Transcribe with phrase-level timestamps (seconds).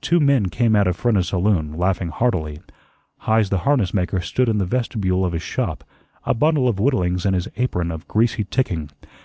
[0.00, 2.58] Two men came out of Frenna's saloon, laughing heartily.
[3.18, 5.84] Heise the harness maker stood in the vestibule of his shop,
[6.26, 8.90] a bundle of whittlings in his apron of greasy ticking.